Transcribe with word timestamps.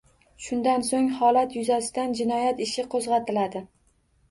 Shundan 0.45 0.85
so‘ng 0.87 1.09
holat 1.19 1.53
yuzasidan 1.59 2.17
jinoyat 2.23 2.65
ishi 2.69 2.89
qo‘zg‘atiladi 2.97 3.65